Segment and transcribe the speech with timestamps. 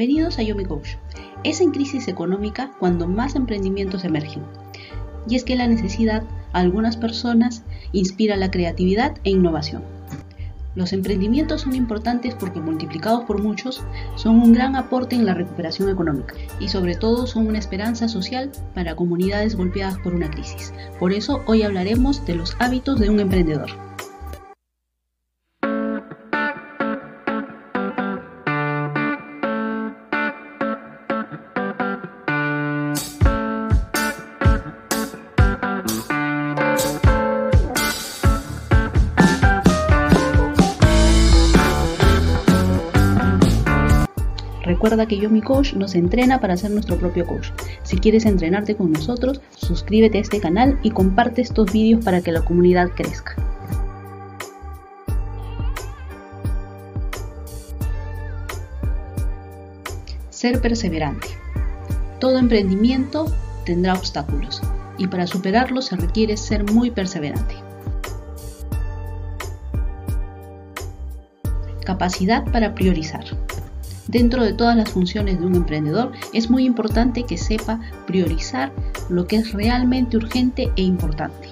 [0.00, 0.92] Bienvenidos a Yomi Coach.
[1.44, 4.42] Es en crisis económica cuando más emprendimientos emergen.
[5.28, 6.22] Y es que la necesidad
[6.54, 9.82] a algunas personas inspira la creatividad e innovación.
[10.74, 13.84] Los emprendimientos son importantes porque multiplicados por muchos
[14.16, 18.50] son un gran aporte en la recuperación económica y sobre todo son una esperanza social
[18.74, 20.72] para comunidades golpeadas por una crisis.
[20.98, 23.89] Por eso hoy hablaremos de los hábitos de un emprendedor.
[44.80, 47.48] Recuerda que Yo Mi Coach nos entrena para ser nuestro propio coach.
[47.82, 52.32] Si quieres entrenarte con nosotros, suscríbete a este canal y comparte estos vídeos para que
[52.32, 53.36] la comunidad crezca.
[60.30, 61.28] Ser perseverante.
[62.18, 63.26] Todo emprendimiento
[63.66, 64.62] tendrá obstáculos
[64.96, 67.54] y para superarlos se requiere ser muy perseverante.
[71.84, 73.26] Capacidad para priorizar.
[74.10, 78.72] Dentro de todas las funciones de un emprendedor es muy importante que sepa priorizar
[79.08, 81.48] lo que es realmente urgente e importante.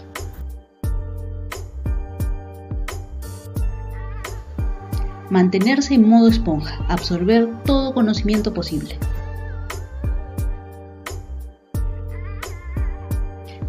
[5.31, 8.99] Mantenerse en modo esponja, absorber todo conocimiento posible.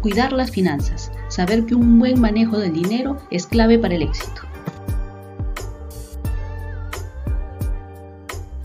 [0.00, 4.49] Cuidar las finanzas, saber que un buen manejo del dinero es clave para el éxito.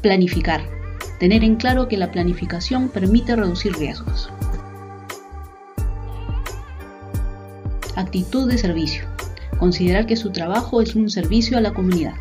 [0.05, 0.61] Planificar.
[1.19, 4.29] Tener en claro que la planificación permite reducir riesgos.
[7.95, 9.05] Actitud de servicio.
[9.57, 12.13] Considerar que su trabajo es un servicio a la comunidad.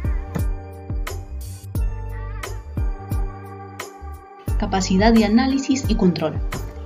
[4.59, 6.41] Capacidad de análisis y control.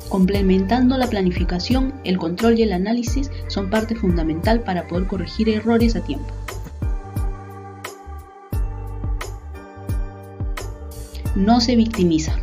[0.08, 5.94] Complementando la planificación, el control y el análisis son parte fundamental para poder corregir errores
[5.94, 6.34] a tiempo.
[11.38, 12.36] No se victimiza.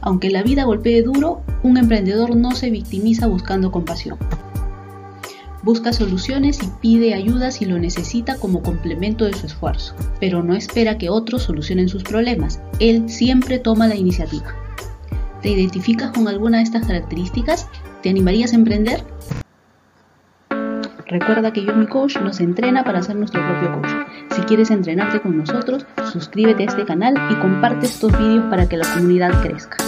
[0.00, 4.18] Aunque la vida golpee duro, un emprendedor no se victimiza buscando compasión.
[5.62, 10.54] Busca soluciones y pide ayuda si lo necesita como complemento de su esfuerzo, pero no
[10.54, 12.60] espera que otros solucionen sus problemas.
[12.78, 14.54] Él siempre toma la iniciativa.
[15.42, 17.66] ¿Te identificas con alguna de estas características?
[18.02, 19.02] ¿Te animarías a emprender?
[21.08, 23.90] Recuerda que Yo Mi Coach nos entrena para ser nuestro propio coach.
[24.30, 28.76] Si quieres entrenarte con nosotros, suscríbete a este canal y comparte estos vídeos para que
[28.76, 29.85] la comunidad crezca.